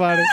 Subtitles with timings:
[0.00, 0.16] gravar.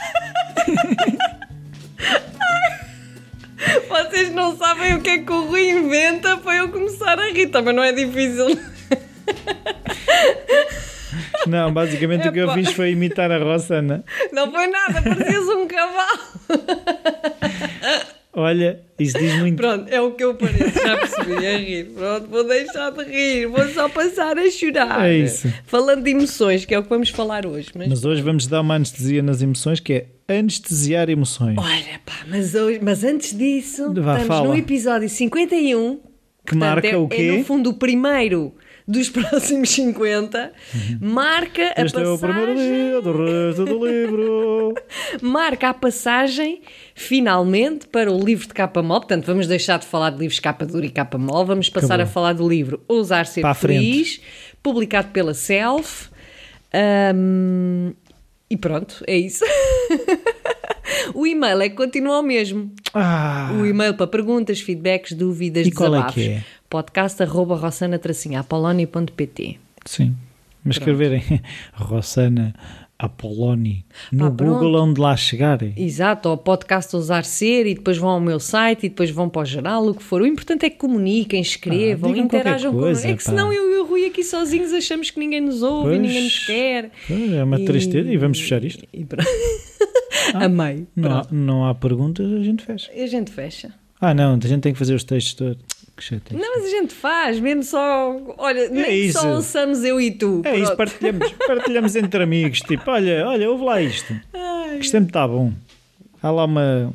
[3.89, 7.47] Vocês não sabem o que é que o Rui inventa para eu começar a rir.
[7.47, 8.47] Também não é difícil.
[11.45, 14.03] Não, basicamente o que eu fiz foi imitar a Rossana.
[14.33, 16.19] Não foi nada, parecias um cavalo.
[18.39, 19.55] Olha, isso diz muito.
[19.57, 21.85] Pronto, é o que eu pareço, já percebi, a rir.
[21.85, 25.09] Pronto, vou deixar de rir, vou só passar a chorar.
[25.09, 25.51] É isso.
[25.65, 27.69] Falando de emoções, que é o que vamos falar hoje.
[27.75, 29.91] Mas, Mas hoje vamos dar uma anestesia nas emoções, que
[30.27, 31.57] é anestesiar emoções.
[31.57, 34.47] olha, pá, mas, hoje, mas antes disso, Vá, estamos fala.
[34.49, 35.95] no episódio 51.
[36.45, 37.21] Que portanto, marca é, o quê?
[37.23, 38.53] É, no fundo, o primeiro
[38.87, 40.53] dos próximos 50.
[41.01, 42.73] Marca a Este é o primeiro passagem...
[42.73, 44.73] dia do resto do livro.
[45.21, 46.61] marca a passagem,
[46.99, 49.01] finalmente, para o livro de capa mole.
[49.01, 51.45] Portanto, vamos deixar de falar de livros de capa dura e capa mole.
[51.45, 52.03] Vamos passar Acabou.
[52.03, 54.19] a falar do livro Ousar Ser Para Feliz,
[54.63, 56.09] publicado pela Self.
[56.73, 57.91] Ahm,
[58.49, 59.45] e pronto, é isso.
[61.13, 62.71] o e-mail é que continua o mesmo.
[62.95, 66.13] Ah, O e-mail para perguntas, feedbacks, dúvidas, E é desabafos.
[66.15, 66.43] que é?
[66.67, 70.15] Podcast arroba rossana-apolónia.pt sim.
[70.65, 71.23] Mas escreverem
[71.73, 72.55] Rossana
[72.99, 74.53] Apoloni no pronto.
[74.59, 75.73] Google onde lá chegarem.
[75.77, 79.43] Exato, ao podcast Ousar Ser e depois vão ao meu site e depois vão para
[79.43, 80.21] o geral, o que for.
[80.21, 83.07] O importante é que comuniquem, escrevam, Ah, interajam coisa, connosco.
[83.07, 83.29] É que pá.
[83.29, 86.01] senão eu e o Rui aqui sozinhos achamos que ninguém nos ouve e Pois.
[86.01, 86.91] ninguém nos quer.
[87.07, 88.83] Pois, É uma E- tristeza e vamos fechar isto.
[88.91, 89.27] E pronto.
[90.33, 90.87] Amei.
[90.95, 92.91] Não há, não há perguntas, a gente fecha.
[92.93, 93.71] E a gente fecha.
[94.01, 95.57] Ah, não, a gente tem que fazer os textos todos.
[95.99, 96.31] Chato.
[96.31, 98.15] Não, mas a gente faz, mesmo só.
[98.37, 99.19] Olha, nem isso.
[99.19, 100.41] só ouçamos eu e tu.
[100.45, 100.77] É isso, Pronto.
[100.77, 102.59] partilhamos, partilhamos entre amigos.
[102.61, 104.13] Tipo, olha, olha, ouve lá isto.
[104.31, 105.51] Que isto sempre está bom.
[106.21, 106.93] Há lá uma,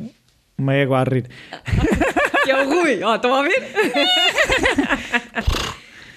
[0.56, 1.26] uma égua a rir.
[2.44, 3.00] Que é o Rui.
[3.04, 3.54] Ó, estão a ver?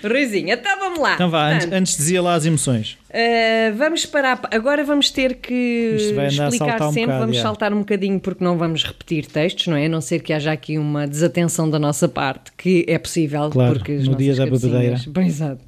[0.07, 1.15] Ruizinho, então vamos lá.
[1.15, 2.97] Então vá, antes, Portanto, antes dizia lá as emoções.
[3.09, 4.39] Uh, vamos parar.
[4.51, 7.01] Agora vamos ter que explicar saltar um sempre.
[7.05, 7.41] bocado, vamos já.
[7.41, 9.85] saltar um bocadinho porque não vamos repetir textos, não é?
[9.85, 13.49] A não ser que haja aqui uma desatenção da nossa parte, que é possível.
[13.49, 15.01] Claro, porque no dia da bebedeira.
[15.07, 15.61] Bem, Exato.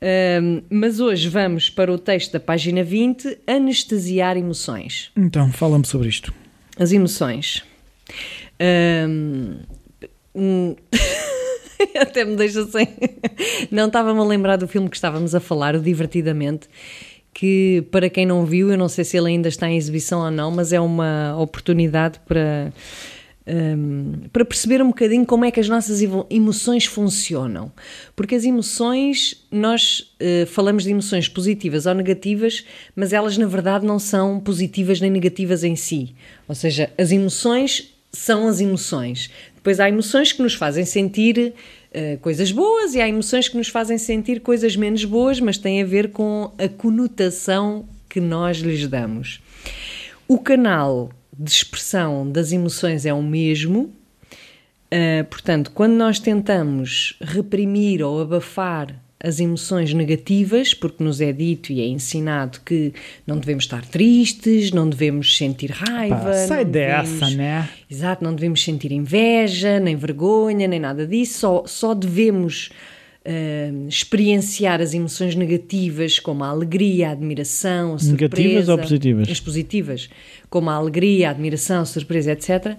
[0.00, 5.10] Um, mas hoje vamos para o texto da página 20, anestesiar emoções.
[5.16, 6.32] Então, fala-me sobre isto.
[6.78, 7.64] As emoções.
[8.60, 9.56] Ahm,
[10.34, 10.76] hum,
[12.00, 12.88] Até me deixa sem.
[13.70, 16.68] Não estava-me a lembrar do filme que estávamos a falar, o Divertidamente,
[17.32, 20.30] que para quem não viu, eu não sei se ele ainda está em exibição ou
[20.30, 22.72] não, mas é uma oportunidade para.
[23.46, 27.72] ahm, para perceber um bocadinho como é que as nossas emoções funcionam.
[28.16, 33.86] Porque as emoções, nós eh, falamos de emoções positivas ou negativas, mas elas na verdade
[33.86, 36.14] não são positivas nem negativas em si.
[36.48, 39.30] Ou seja, as emoções são as emoções.
[39.54, 41.54] Depois há emoções que nos fazem sentir
[41.92, 45.82] eh, coisas boas e há emoções que nos fazem sentir coisas menos boas, mas têm
[45.82, 49.40] a ver com a conotação que nós lhes damos.
[50.26, 53.92] O canal de expressão das emoções é o mesmo.
[54.92, 61.72] Uh, portanto, quando nós tentamos reprimir ou abafar as emoções negativas, porque nos é dito
[61.72, 62.92] e é ensinado que
[63.26, 66.16] não devemos estar tristes, não devemos sentir raiva.
[66.16, 67.68] Pá, sai dessa, devemos- né?
[67.90, 72.70] Exato, não devemos sentir inveja, nem vergonha, nem nada disso, só, só devemos
[73.26, 78.12] uh, experienciar as emoções negativas, como a alegria, a admiração, a surpresa.
[78.12, 79.28] Negativas ou positivas?
[79.28, 80.10] As positivas,
[80.48, 82.76] como a alegria, a admiração, a surpresa, etc.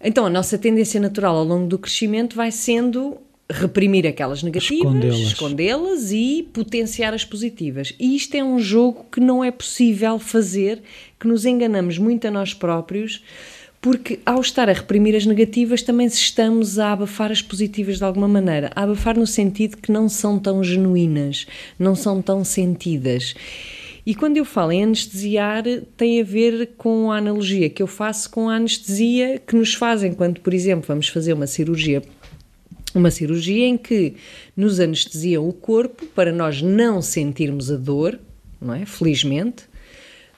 [0.00, 3.16] Então, a nossa tendência natural ao longo do crescimento vai sendo
[3.48, 6.10] reprimir aquelas negativas, Escondê-las.
[6.12, 7.94] e potenciar as positivas.
[7.98, 10.82] E isto é um jogo que não é possível fazer,
[11.18, 13.22] que nos enganamos muito a nós próprios,
[13.80, 18.26] porque ao estar a reprimir as negativas também estamos a abafar as positivas de alguma
[18.26, 18.70] maneira.
[18.74, 21.46] A abafar no sentido que não são tão genuínas,
[21.78, 23.34] não são tão sentidas.
[24.04, 25.64] E quando eu falo em anestesiar,
[25.96, 30.14] tem a ver com a analogia que eu faço com a anestesia que nos fazem
[30.14, 32.02] quando, por exemplo, vamos fazer uma cirurgia
[32.98, 34.14] uma cirurgia em que
[34.56, 38.18] nos anestesiam o corpo para nós não sentirmos a dor,
[38.60, 38.84] não é?
[38.86, 39.64] Felizmente.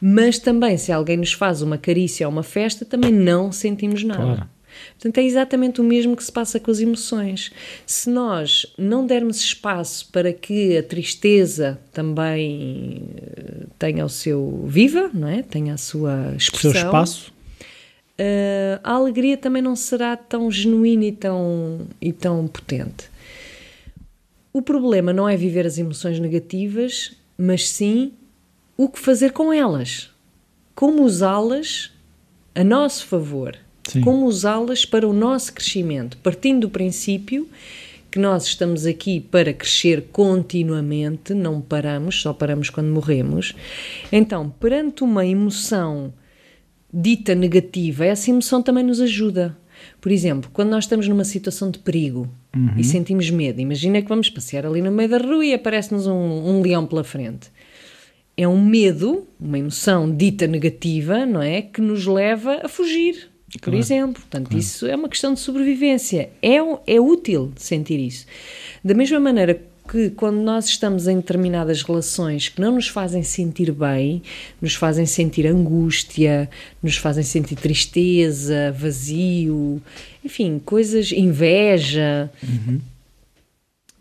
[0.01, 4.23] Mas também, se alguém nos faz uma carícia ou uma festa, também não sentimos nada.
[4.23, 4.49] Claro.
[4.93, 7.51] Portanto, é exatamente o mesmo que se passa com as emoções.
[7.85, 15.11] Se nós não dermos espaço para que a tristeza também eh, tenha o seu viva,
[15.13, 15.43] não é?
[15.43, 16.85] Tenha a sua O seu expressão.
[16.87, 17.33] espaço.
[18.21, 23.09] Uh, a alegria também não será tão genuína e tão, e tão potente.
[24.53, 28.13] O problema não é viver as emoções negativas, mas sim
[28.77, 30.11] o que fazer com elas.
[30.75, 31.93] Como usá-las
[32.55, 33.57] a nosso favor.
[33.89, 34.01] Sim.
[34.01, 37.49] Como usá-las para o nosso crescimento, partindo do princípio
[38.11, 43.55] que nós estamos aqui para crescer continuamente, não paramos, só paramos quando morremos.
[44.11, 46.13] Então, perante uma emoção
[46.93, 49.57] dita negativa, essa emoção também nos ajuda.
[50.01, 52.75] Por exemplo, quando nós estamos numa situação de perigo uhum.
[52.77, 56.13] e sentimos medo, imagina que vamos passear ali no meio da rua e aparece-nos um,
[56.13, 57.49] um leão pela frente.
[58.37, 61.63] É um medo, uma emoção dita negativa, não é?
[61.63, 63.79] Que nos leva a fugir, por claro.
[63.79, 64.23] exemplo.
[64.23, 64.59] Portanto, claro.
[64.59, 66.31] isso é uma questão de sobrevivência.
[66.41, 66.57] É,
[66.87, 68.27] é útil sentir isso.
[68.85, 73.73] Da mesma maneira que quando nós estamos em determinadas relações que não nos fazem sentir
[73.73, 74.23] bem,
[74.61, 76.49] nos fazem sentir angústia,
[76.83, 79.83] nos fazem sentir tristeza, vazio,
[80.25, 82.31] enfim, coisas, inveja.
[82.43, 82.81] Uhum.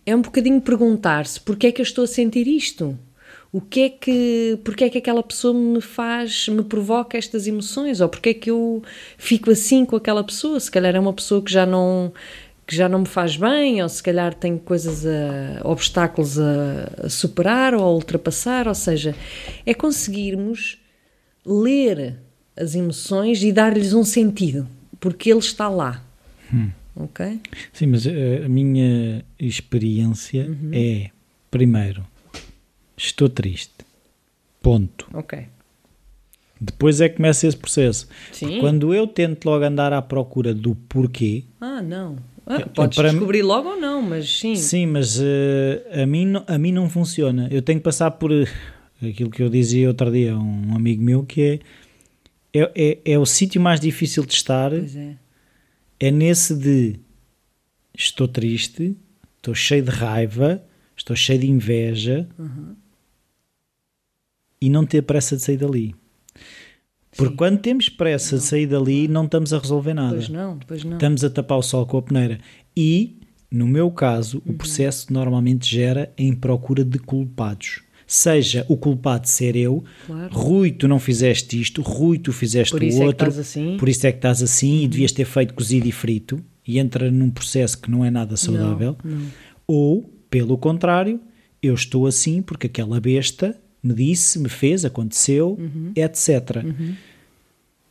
[0.06, 2.98] É um bocadinho perguntar-se porque é que eu estou a sentir isto?
[3.51, 8.01] O que é que, porque é que aquela pessoa me faz, me provoca estas emoções?
[8.01, 8.84] Ou porque é que eu
[9.18, 10.60] fico assim com aquela pessoa?
[10.60, 12.12] Se calhar é uma pessoa que já não
[12.67, 17.09] que já não me faz bem, ou se calhar tenho coisas, a, obstáculos a, a
[17.09, 19.15] superar ou a ultrapassar, ou seja,
[19.65, 20.77] é conseguirmos
[21.45, 22.17] ler
[22.57, 24.67] as emoções e dar-lhes um sentido,
[24.99, 26.03] porque ele está lá.
[26.53, 26.69] Hum.
[26.93, 27.39] Ok?
[27.71, 30.71] Sim, mas a, eh, a minha experiência uhum.
[30.73, 31.11] é,
[31.49, 32.05] primeiro,
[32.97, 33.85] estou triste.
[34.61, 35.07] Ponto.
[35.13, 35.45] Ok.
[36.59, 38.09] Depois é que começa esse processo.
[38.31, 38.59] Sim.
[38.59, 41.43] Quando eu tento logo andar à procura do porquê.
[41.61, 42.17] Ah, não.
[42.49, 44.55] Ah, podes para descobrir mim, logo ou não, mas sim.
[44.55, 47.49] Sim, mas uh, a, mim, a mim não funciona.
[47.51, 48.47] Eu tenho que passar por uh,
[49.05, 51.41] aquilo que eu dizia outro dia a um amigo meu, que
[52.53, 54.71] é, é, é, é o sítio mais difícil de estar.
[54.73, 55.15] É.
[55.99, 56.97] é nesse de
[57.94, 58.95] estou triste,
[59.35, 60.63] estou cheio de raiva,
[60.95, 62.75] estou cheio de inveja uhum.
[64.61, 65.93] e não ter pressa de sair dali.
[67.17, 67.35] Porque Sim.
[67.35, 68.41] quando temos pressa não.
[68.41, 70.15] de sair dali, não estamos a resolver nada.
[70.15, 70.93] Pois não, pois não.
[70.93, 72.37] Estamos a tapar o sol com a peneira.
[72.75, 73.19] E,
[73.51, 74.53] no meu caso, uhum.
[74.53, 77.81] o processo normalmente gera em procura de culpados.
[78.05, 80.33] Seja o culpado ser eu, claro.
[80.33, 83.75] Rui, tu não fizeste isto, Rui, tu fizeste por o outro, é que assim.
[83.77, 87.11] por isso é que estás assim e devias ter feito cozido e frito, e entra
[87.11, 88.95] num processo que não é nada saudável.
[89.03, 89.27] Não, não.
[89.67, 91.19] Ou, pelo contrário,
[91.61, 95.92] eu estou assim porque aquela besta me disse, me fez, aconteceu, uhum.
[95.95, 96.63] etc.
[96.63, 96.95] Uhum.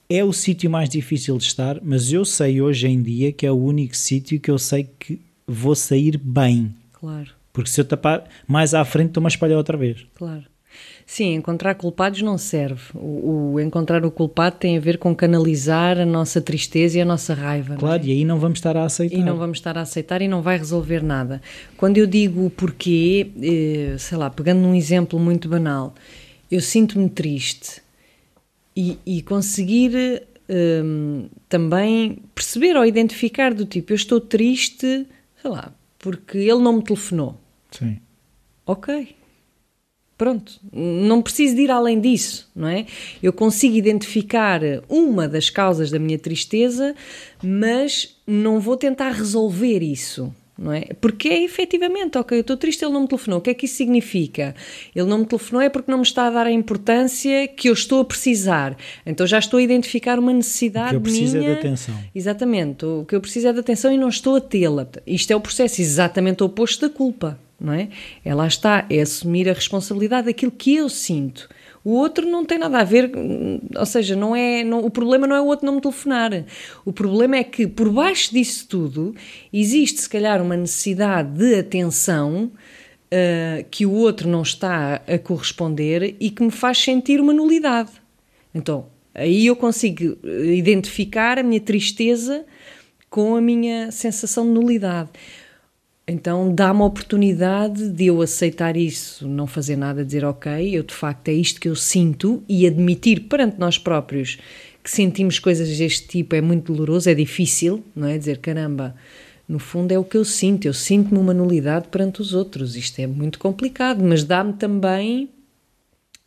[0.09, 3.51] É o sítio mais difícil de estar, mas eu sei hoje em dia que é
[3.51, 6.75] o único sítio que eu sei que vou sair bem.
[6.93, 7.31] Claro.
[7.53, 10.07] Porque se eu tapar mais à frente, estou-me a espalhar outra vez.
[10.15, 10.45] Claro.
[11.07, 12.83] Sim, encontrar culpados não serve.
[12.93, 17.05] O, o, encontrar o culpado tem a ver com canalizar a nossa tristeza e a
[17.05, 17.77] nossa raiva.
[17.77, 18.07] Claro, é?
[18.07, 19.17] e aí não vamos estar a aceitar.
[19.17, 21.41] E não vamos estar a aceitar e não vai resolver nada.
[21.77, 25.95] Quando eu digo o porquê, eh, sei lá, pegando num exemplo muito banal,
[26.51, 27.81] eu sinto-me triste
[28.75, 35.07] e, e conseguir um, também perceber ou identificar do tipo, eu estou triste,
[35.41, 37.41] sei lá, porque ele não me telefonou.
[37.71, 37.99] Sim.
[38.67, 39.15] Ok
[40.17, 42.87] Pronto, não preciso de ir além disso, não é?
[43.23, 46.95] Eu consigo identificar uma das causas da minha tristeza,
[47.43, 50.87] mas não vou tentar resolver isso, não é?
[51.03, 53.41] Porque é efetivamente, ok, eu estou triste, ele não me telefonou.
[53.41, 54.55] O que é que isso significa?
[54.95, 57.75] Ele não me telefonou é porque não me está a dar a importância que eu
[57.75, 58.75] estou a precisar.
[59.05, 60.99] Então já estou a identificar uma necessidade minha.
[60.99, 61.51] O que eu preciso minha.
[61.51, 61.95] é de atenção.
[62.15, 64.89] Exatamente, o que eu preciso é de atenção e não estou a tê-la.
[65.07, 67.89] Isto é o processo exatamente oposto da culpa não é?
[68.25, 71.49] É está, é assumir a responsabilidade daquilo que eu sinto.
[71.85, 73.13] O outro não tem nada a ver,
[73.77, 76.45] ou seja, não é, não, o problema não é o outro não me telefonar.
[76.85, 79.15] O problema é que por baixo disso tudo
[79.53, 82.51] existe se calhar uma necessidade de atenção
[83.07, 87.93] uh, que o outro não está a corresponder e que me faz sentir uma nulidade.
[88.53, 92.45] Então, aí eu consigo identificar a minha tristeza
[93.09, 95.11] com a minha sensação de nulidade.
[96.09, 100.95] Então dá-me a oportunidade de eu aceitar isso, não fazer nada, dizer ok, eu de
[100.95, 104.39] facto é isto que eu sinto e admitir perante nós próprios
[104.85, 108.17] que sentimos coisas deste tipo é muito doloroso, é difícil, não é?
[108.17, 108.95] Dizer caramba,
[109.49, 113.01] no fundo é o que eu sinto, eu sinto-me uma nulidade perante os outros, isto
[113.01, 115.29] é muito complicado, mas dá-me também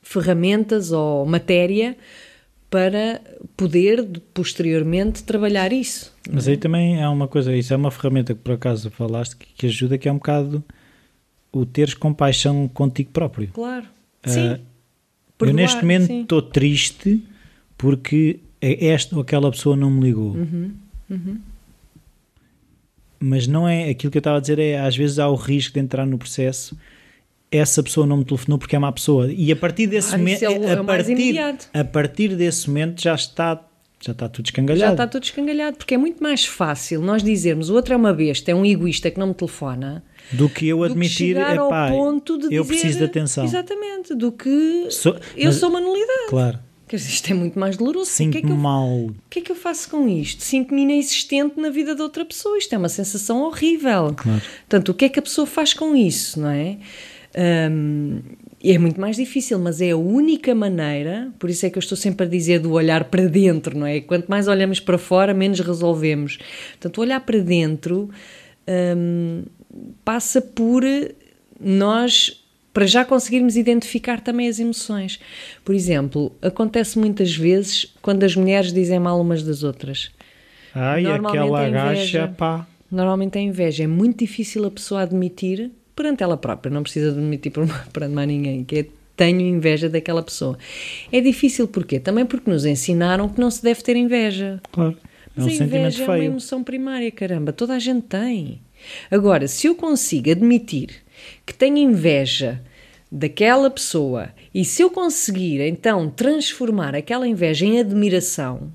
[0.01, 1.95] ferramentas ou matéria
[2.69, 3.19] para
[3.57, 6.13] poder posteriormente trabalhar isso.
[6.31, 9.47] Mas aí também é uma coisa, isso é uma ferramenta que por acaso falaste que,
[9.53, 10.63] que ajuda, que é um bocado
[11.51, 13.49] o teres compaixão contigo próprio.
[13.53, 13.85] Claro,
[14.25, 14.59] uh, sim.
[15.39, 17.23] eu neste momento estou triste
[17.75, 20.35] porque esta ou aquela pessoa não me ligou.
[20.35, 20.71] Uhum,
[21.09, 21.37] uhum.
[23.19, 25.73] Mas não é aquilo que eu estava a dizer, é às vezes há o risco
[25.73, 26.77] de entrar no processo
[27.51, 29.31] essa pessoa não me telefonou porque é má pessoa.
[29.31, 31.39] E a partir desse ah, momento, é a, partir,
[31.73, 33.65] a partir desse momento já está
[34.01, 34.91] Já está tudo Já escangalhado.
[34.93, 38.51] está tudo escangalhado, porque é muito mais fácil nós dizermos o outro é uma besta,
[38.51, 41.35] é um egoísta que não me telefona, Do que eu do admitir,
[41.89, 43.43] ponto de eu dizer, preciso de atenção.
[43.43, 46.29] Exatamente, do que Sou- eu mas- sou uma nulidade.
[46.29, 46.59] Claro.
[46.87, 48.09] Quer dizer, isto é muito mais doloroso.
[48.09, 48.87] É Sinto-me eu, mal.
[48.89, 50.41] o que é que eu faço com isto?
[50.43, 52.57] Sinto-me inexistente na vida de outra pessoa.
[52.57, 54.15] Isto é uma sensação horrível.
[54.17, 54.41] Claro.
[54.67, 56.77] Portanto, o que é que a pessoa faz com isso, não é?
[57.37, 58.21] Hum,
[58.63, 61.97] é muito mais difícil, mas é a única maneira, por isso é que eu estou
[61.97, 64.01] sempre a dizer do olhar para dentro, não é?
[64.01, 66.37] Quanto mais olhamos para fora, menos resolvemos.
[66.71, 68.09] Portanto, olhar para dentro
[68.97, 69.43] hum,
[70.03, 70.83] passa por
[71.59, 72.43] nós,
[72.73, 75.19] para já conseguirmos identificar também as emoções.
[75.63, 80.11] Por exemplo, acontece muitas vezes quando as mulheres dizem mal umas das outras.
[80.73, 82.67] Ai, Normalmente aquela é gacha, pá.
[82.91, 83.83] Normalmente é inveja.
[83.83, 87.51] É muito difícil a pessoa admitir perante ela própria, não precisa de admitir
[87.91, 88.85] perante mais ninguém, que é
[89.17, 90.57] tenho inveja daquela pessoa.
[91.11, 91.99] É difícil porquê?
[91.99, 94.61] Também porque nos ensinaram que não se deve ter inveja.
[94.71, 94.95] Claro.
[94.95, 96.31] É Mas um a sentimento inveja é uma feio.
[96.31, 98.61] emoção primária, caramba, toda a gente tem.
[99.11, 101.03] Agora, se eu consigo admitir
[101.45, 102.63] que tenho inveja
[103.11, 108.71] daquela pessoa e se eu conseguir então transformar aquela inveja em admiração,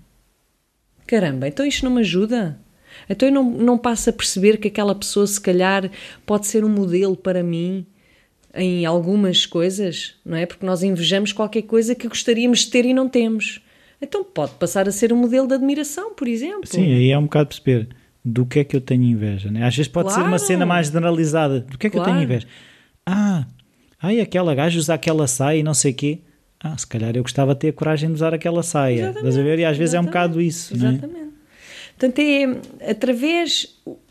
[1.07, 2.59] caramba, então isto não me ajuda?
[3.09, 5.91] Então eu não, não passo a perceber que aquela pessoa, se calhar,
[6.27, 7.87] pode ser um modelo para mim
[8.57, 10.47] em algumas coisas, não é?
[10.47, 13.61] Porque nós invejamos qualquer coisa que gostaríamos de ter e não temos.
[14.01, 16.67] Então pode passar a ser um modelo de admiração, por exemplo.
[16.67, 17.89] Sim, aí é um bocado perceber
[18.25, 19.51] do que é que eu tenho inveja.
[19.51, 19.65] Né?
[19.65, 20.45] Às vezes pode ser uma Claro.
[20.45, 21.61] cena mais generalizada.
[21.61, 22.13] Do que é que eu Claro.
[22.19, 22.47] tenho inveja?
[23.05, 23.47] Ah,
[24.01, 26.21] ai, aquela gaja usa aquela saia e não sei o quê.
[26.61, 29.11] Ah, se calhar eu gostava de ter a coragem de usar aquela saia.
[29.11, 29.59] Estás a ver?
[29.59, 30.77] E às vezes é um exatamente, bocado isso.
[30.77, 31.24] Não é?
[31.97, 33.69] Portanto, é através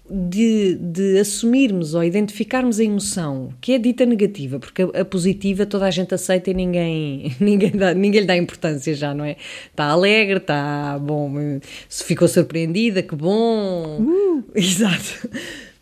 [0.10, 5.66] de, de assumirmos ou identificarmos a emoção que é dita negativa, porque a, a positiva
[5.66, 9.38] toda a gente aceita e ninguém, ninguém, dá, ninguém lhe dá importância já, não é?
[9.70, 14.44] Está alegre, está bom, se ficou surpreendida, que bom.
[14.54, 15.30] Exato.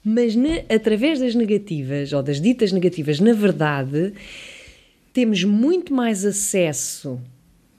[0.03, 0.33] Mas
[0.73, 4.13] através das negativas ou das ditas negativas, na verdade,
[5.13, 7.19] temos muito mais acesso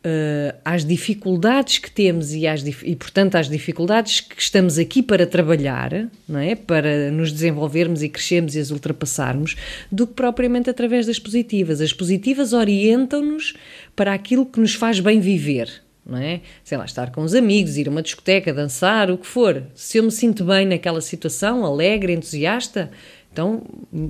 [0.04, 5.24] eh, às dificuldades que temos e, às, e, portanto, às dificuldades que estamos aqui para
[5.24, 6.56] trabalhar, não é?
[6.56, 9.54] para nos desenvolvermos e crescermos e as ultrapassarmos,
[9.92, 11.80] do que propriamente através das positivas.
[11.80, 13.54] As positivas orientam-nos
[13.94, 15.70] para aquilo que nos faz bem viver.
[16.04, 16.40] Não é?
[16.64, 19.62] Sei lá, estar com os amigos, ir a uma discoteca, dançar, o que for.
[19.72, 22.90] Se eu me sinto bem naquela situação, alegre, entusiasta,
[23.32, 23.62] então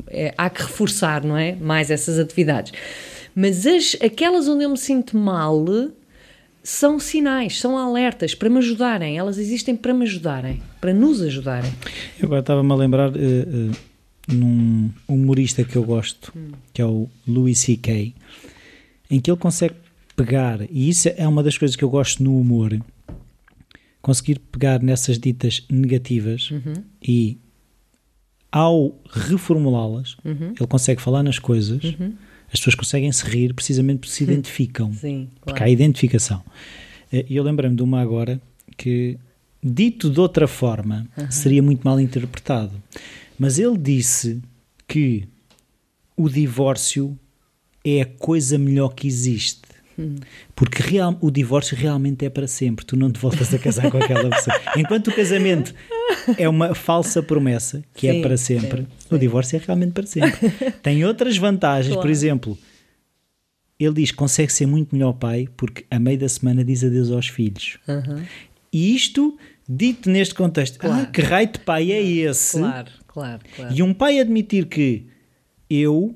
[0.08, 1.54] é, há que reforçar, não é?
[1.54, 2.72] Mais essas atividades.
[3.34, 5.64] Mas as, aquelas onde eu me sinto mal
[6.62, 9.18] são sinais, são alertas para me ajudarem.
[9.18, 11.72] Elas existem para me ajudarem, para nos ajudarem.
[12.18, 13.76] Eu agora estava-me a lembrar eh, eh,
[14.28, 16.32] num humorista que eu gosto,
[16.72, 18.14] que é o Louis C.K.,
[19.10, 19.74] em que ele consegue
[20.14, 22.78] pegar, e isso é uma das coisas que eu gosto no humor,
[24.00, 26.50] conseguir pegar nessas ditas negativas
[27.02, 27.38] e
[28.50, 31.82] ao reformulá-las, ele consegue falar nas coisas,
[32.52, 34.92] as pessoas conseguem se rir precisamente porque se identificam.
[34.92, 36.42] Sim, Porque há identificação.
[37.12, 38.40] Eh, E eu lembrei-me de uma agora
[38.76, 39.18] que,
[39.62, 42.72] dito de outra forma, seria muito mal interpretado.
[43.38, 44.40] Mas ele disse
[44.86, 45.24] que
[46.16, 47.18] o divórcio
[47.84, 49.62] é a coisa melhor que existe.
[50.56, 52.84] Porque real, o divórcio realmente é para sempre.
[52.84, 54.56] Tu não te voltas a casar com aquela pessoa.
[54.76, 55.74] Enquanto o casamento
[56.38, 60.06] é uma falsa promessa, que é Sim, para sempre, sim, o divórcio é realmente para
[60.06, 60.50] sempre.
[60.82, 62.10] Tem outras vantagens, por Claro.
[62.10, 62.58] exemplo,
[63.78, 67.10] ele diz que consegue ser muito melhor pai porque a meio da semana diz adeus
[67.10, 67.78] aos filhos.
[68.72, 69.36] E isto,
[69.68, 71.02] dito neste contexto, Claro.
[71.02, 72.58] ah, que raio de pai é esse?
[72.58, 73.74] Claro, claro, claro.
[73.74, 75.06] E um pai admitir que
[75.68, 76.14] eu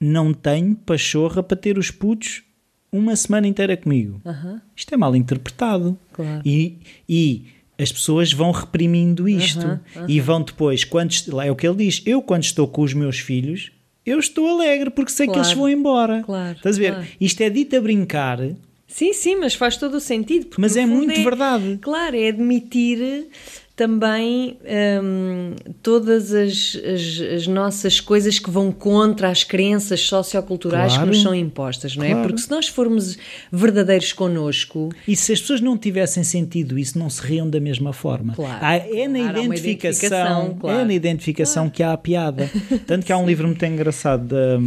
[0.00, 2.42] não tenho pachorra para ter os putos
[2.90, 4.20] uma semana inteira comigo.
[4.24, 4.60] Aham.
[4.74, 5.98] Isto é mal interpretado.
[6.12, 6.42] Claro.
[6.44, 7.46] E, e
[7.82, 9.66] as pessoas vão reprimindo isto.
[9.66, 11.12] Aham, E vão depois, quando,
[11.42, 13.70] é o que ele diz, eu quando estou com os meus filhos,
[14.06, 15.46] eu estou alegre porque sei que Claro.
[15.48, 16.22] eles vão embora.
[16.24, 16.92] Claro, Estás a ver?
[16.94, 17.06] claro.
[17.20, 18.38] Isto é dito a brincar,
[18.86, 20.48] Sim, sim, mas faz todo o sentido.
[20.58, 21.78] mas é muito verdade.
[21.80, 23.28] Claro, é admitir
[23.82, 24.58] também
[25.02, 31.10] hum, todas as, as, as nossas coisas que vão contra as crenças socioculturais Claro.
[31.10, 32.10] que nos são impostas, não é?
[32.10, 32.28] Claro.
[32.28, 33.18] Porque se nós formos
[33.50, 37.92] verdadeiros connosco, E se as pessoas não tivessem sentido isso, não se riam da mesma
[37.92, 38.34] forma.
[38.34, 38.58] Claro.
[38.64, 42.48] Há- é na Claro, identificação, identificação, é na identificação que há a piada.
[42.86, 44.58] Tanto que há um livro muito engraçado da,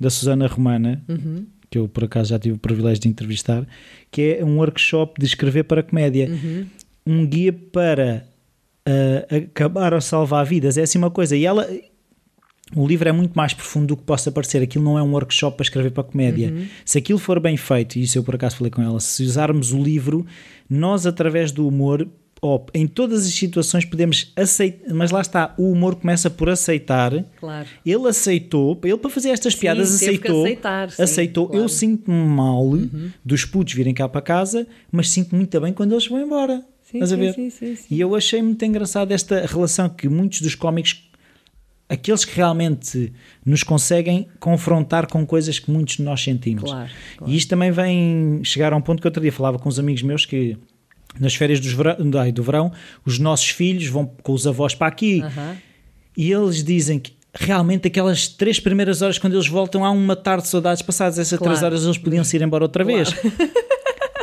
[0.00, 1.44] da Susana Romana, Uhum.
[1.68, 3.66] que eu por acaso já tive o privilégio de entrevistar,
[4.10, 6.28] que é um workshop de escrever para comédia.
[6.30, 6.64] Uhum.
[7.06, 8.24] Um guia para
[8.86, 10.76] ah, acabar ou salvar vidas.
[10.76, 11.36] É assim uma coisa.
[11.36, 11.68] E ela.
[12.76, 14.62] o livro é muito mais profundo do que possa parecer.
[14.62, 16.50] Aquilo não é um workshop para escrever para comédia.
[16.50, 16.66] Uhum.
[16.84, 19.72] Se aquilo for bem feito, e isso eu por acaso falei com ela, se usarmos
[19.72, 20.26] o livro,
[20.68, 22.06] nós através do humor,
[22.42, 27.24] ou em todas as situações podemos aceitar, mas lá está, o humor começa por aceitar.
[27.40, 27.66] Claro.
[27.86, 30.44] Ele aceitou, ele para fazer estas piadas teve que aceitou.
[30.44, 31.46] aceitar, sim, aceitou.
[31.46, 31.58] claro.
[31.58, 31.64] Uhum.
[31.64, 32.70] Eu sinto-me mal
[33.24, 36.62] dos putos virem cá para casa, mas sinto muito bem quando eles vão embora.
[36.94, 37.34] Sim, Estás a sim, ver?
[37.34, 37.86] sim, sim, sim.
[37.90, 41.10] E eu achei muito engraçado esta relação que muitos dos cómicos,
[41.88, 43.12] aqueles que realmente
[43.44, 46.62] nos conseguem confrontar com coisas que muitos de nós sentimos.
[46.70, 47.32] Claro, claro.
[47.32, 50.02] E isto também vem chegar a um ponto que outro dia falava com uns amigos
[50.02, 50.56] meus que
[51.18, 51.96] nas férias dos verão,
[52.32, 52.72] do verão
[53.04, 55.56] os nossos filhos vão com os avós para aqui Aham.
[56.16, 60.44] e eles dizem que realmente aquelas três primeiras horas quando eles voltam há uma tarde
[60.44, 61.52] de saudades passadas essas Claro.
[61.52, 63.10] três horas eles podiam se ir embora outra vez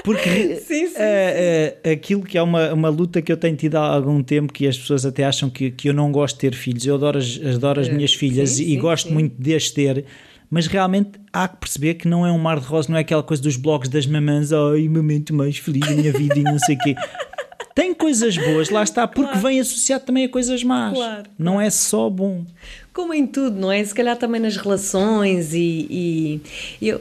[0.04, 3.76] porque Sim, sim, eh, eh, aquilo que é uma, uma luta que eu tenho tido
[3.76, 6.56] há algum tempo que as pessoas até acham que, que eu não gosto de ter
[6.56, 9.70] filhos eu adoro as, adoro as Eh, minhas filhas sim, e gosto muito de as
[9.70, 10.06] ter
[10.50, 13.24] mas realmente há que perceber que não é um mar de rosas, não é aquela
[13.24, 16.76] coisa dos blogs das mamãs, ai, momento mais feliz da minha vida e não sei
[16.76, 16.94] o quê.
[17.74, 20.94] Tem coisas boas, lá está, porque vem associado também a coisas más.
[20.94, 22.46] Claro, Não é só bom.
[22.94, 23.82] Como em tudo, não é?
[23.86, 26.42] Se calhar também nas relações e, e-
[26.82, 26.92] e,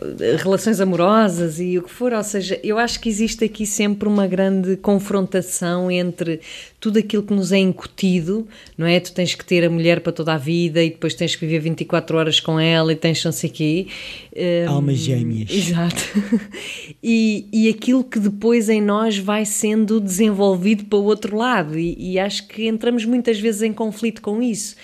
[0.40, 2.12] relações amorosas e o que for.
[2.12, 6.40] Ou seja, eu acho que existe aqui sempre uma grande confrontação entre
[6.78, 8.46] tudo aquilo que nos é incutido,
[8.78, 9.00] não é?
[9.00, 11.58] Tu tens que ter a mulher para toda a vida e depois tens que viver
[11.58, 13.86] 24 horas com ela e tens não sei quê.
[14.36, 15.50] Hum, Almas gêmeas.
[15.50, 15.96] Exato.
[17.02, 21.78] E, e aquilo que depois em nós vai sendo desenvolvido para o outro lado.
[21.78, 24.76] E, e acho que entramos muitas vezes em conflito com isso.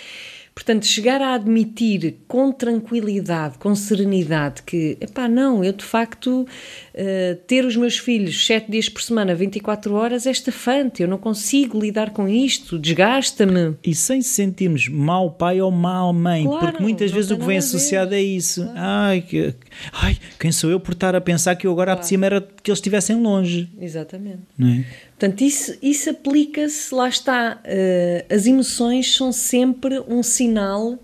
[0.57, 6.49] Portanto, chegar a admitir com tranquilidade, com serenidade, que, epá, não, eu de facto
[6.95, 11.19] eh, ter os meus filhos sete dias por semana, 24 horas, é estafante, eu não
[11.19, 13.77] consigo lidar com isto, desgasta-me.
[13.85, 17.45] E sem se sentirmos mau pai ou mau mãe, Claro, porque muitas vezes o que
[17.45, 18.67] vem associado é isso.
[18.75, 19.55] Ai, que,
[19.93, 22.79] ai, quem sou eu por estar a pensar que eu agora apetecia-me era que eles
[22.79, 24.41] estivessem longe, Exatamente.
[24.57, 24.87] não é?
[25.19, 27.59] Portanto, isso, isso aplica-se, lá está.
[27.65, 30.99] eh, as emoções são sempre um sinal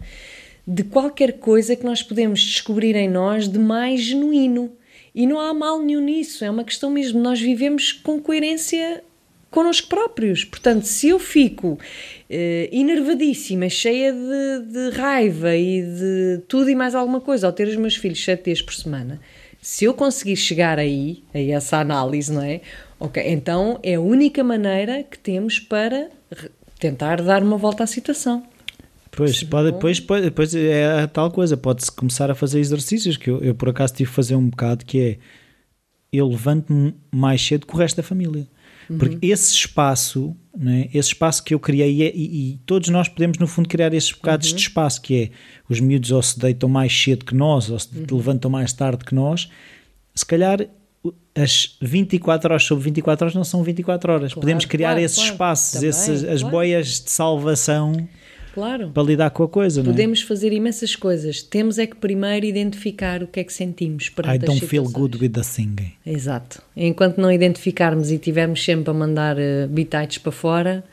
[0.67, 4.71] de qualquer coisa que nós podemos descobrir em nós de mais genuíno.
[5.15, 7.21] E não há mal nenhum nisso, é uma questão mesmo.
[7.21, 9.03] Nós vivemos com coerência
[9.51, 10.45] connosco próprios.
[10.45, 11.79] Portanto, se eu fico
[12.29, 17.67] eh, enervadíssima, cheia de, de raiva e de tudo e mais alguma coisa ao ter
[17.69, 19.21] os meus filhos sete dias por semana,
[19.61, 22.63] se eu conseguir chegar aí, a essa análise, não é?
[23.05, 26.09] Ok, então é a única maneira que temos para
[26.79, 28.47] tentar dar uma volta à situação.
[29.11, 33.29] Pois, pode, depois, pode, depois é a tal coisa, pode-se começar a fazer exercícios, que
[33.29, 35.19] eu, eu por acaso tive que fazer um bocado, que é,
[36.13, 38.47] eu levanto-me mais cedo que o resto da família.
[38.97, 43.37] Porque esse espaço, né, esse espaço que eu criei, é- e, e todos nós podemos
[43.37, 45.31] no fundo criar esses bocados de espaço, que é,
[45.69, 49.15] os miúdos ou se deitam mais cedo que nós, ou se levantam mais tarde que
[49.15, 49.49] nós,
[50.15, 50.69] se calhar
[51.35, 54.33] as 24 horas sobre 24 horas não são 24 horas.
[54.33, 55.33] Claro, podemos criar claro, esses claro.
[55.33, 58.09] espaços, Também, esses, as boias de salvação
[58.93, 59.85] para lidar com a coisa, é?
[59.85, 61.43] Podemos fazer imensas coisas.
[61.43, 64.85] Temos é que primeiro identificar o que é que sentimos I perante as don't feel
[64.85, 65.93] good with the singing.
[66.05, 66.63] Exato.
[66.77, 70.85] Enquanto não identificarmos e tivermos sempre a mandar uh, bitites para fora,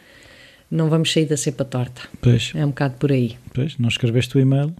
[0.72, 2.02] não vamos sair da cepa torta.
[2.22, 3.36] Pois, É um bocado por aí.
[3.54, 4.74] pois, não escreveste o e-mail?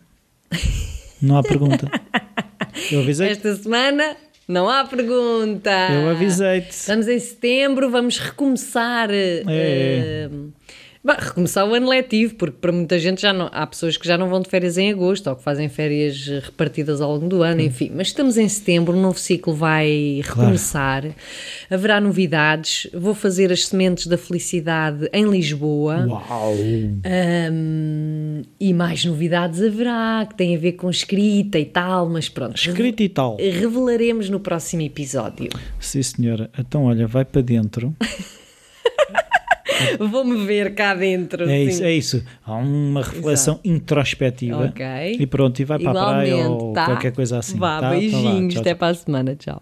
[1.22, 1.90] Não há pergunta.
[2.90, 3.28] Eu avisei.
[3.30, 4.16] Esta semana
[4.50, 5.70] não há pergunta.
[5.94, 6.72] Eu avisei-te.
[6.72, 9.12] Estamos em setembro, vamos recomeçar.
[9.12, 9.44] É.
[9.48, 10.30] eh,
[11.04, 13.50] bah, recomeçar o ano letivo, porque para muita gente já não.
[13.52, 16.40] Há pessoas que já não vão de férias em agosto ou que fazem férias eh,
[16.44, 17.92] repartidas ao longo do ano, enfim.
[17.96, 21.06] Mas estamos em setembro, um novo ciclo vai recomeçar.
[21.70, 22.88] Haverá novidades.
[22.94, 26.06] Vou fazer as sementes da felicidade em Lisboa.
[26.06, 26.54] Uau!
[27.06, 32.56] Ahm, e mais novidades haverá, que têm a ver com escrita e tal, mas pronto.
[32.56, 33.38] Escrito e tal.
[33.38, 35.50] Revelaremos no próximo episódio.
[35.80, 36.50] Sim, senhora.
[36.58, 37.96] Então, olha, vai para dentro.
[40.00, 41.50] Vou-me ver cá dentro.
[41.50, 42.24] É isso, é isso.
[42.46, 44.66] Há uma reflexão introspectiva.
[44.66, 44.86] Ok.
[45.20, 46.86] E pronto, e vai para a praia Igualmente, ou tá?
[46.86, 47.58] qualquer coisa assim.
[47.58, 47.96] Vá, tá?
[47.98, 48.80] Então vá, beijinhos, tchau, até tchau.
[48.80, 49.36] para a semana.
[49.36, 49.62] Tchau.